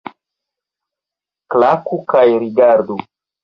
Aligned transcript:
Klaku 1.51 2.03
kaj 2.11 2.27
rigardu! 2.47 3.03